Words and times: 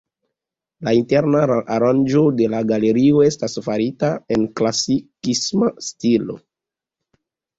La 0.85 0.93
interna 0.99 1.41
aranĝo 1.73 2.23
de 2.39 2.47
la 2.53 2.61
galerioj 2.71 3.27
estas 3.27 3.59
farita 3.67 4.09
en 4.37 4.47
klasikisma 4.61 5.69
stilo. 5.89 6.39